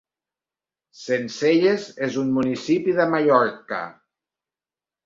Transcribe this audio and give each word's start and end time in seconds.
Sencelles 1.01 1.85
és 2.09 2.19
un 2.25 2.35
municipi 2.41 2.99
de 3.03 3.09
Mallorca. 3.15 3.85